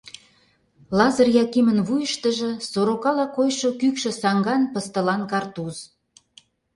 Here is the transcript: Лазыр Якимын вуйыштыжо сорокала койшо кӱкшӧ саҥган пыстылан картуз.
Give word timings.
Лазыр 0.97 1.27
Якимын 1.43 1.79
вуйыштыжо 1.87 2.49
сорокала 2.69 3.25
койшо 3.35 3.69
кӱкшӧ 3.79 4.11
саҥган 4.21 4.61
пыстылан 4.73 5.21
картуз. 5.31 5.77